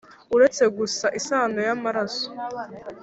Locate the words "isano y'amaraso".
1.19-2.27